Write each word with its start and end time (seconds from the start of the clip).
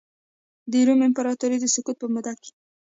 د 0.71 0.73
روم 0.87 0.99
امپراتورۍ 1.07 1.57
د 1.61 1.65
سقوط 1.73 1.95
په 1.99 2.07
موده 2.13 2.33
کې. 2.41 2.51